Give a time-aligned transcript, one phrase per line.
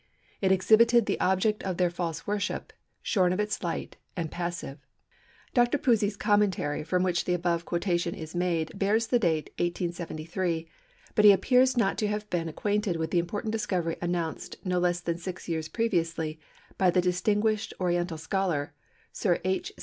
[0.41, 4.79] It exhibited the object of their false worship, shorn of its light, and passive."
[5.53, 5.77] Dr.
[5.77, 10.67] Pusey's Commentary from which the above quotation is made bears the date 1873,
[11.13, 15.01] but he appears not to have been acquainted with the important discovery announced no less
[15.01, 16.39] than six years previously
[16.79, 18.73] by the distinguished Oriental scholar,
[19.13, 19.71] Sir H.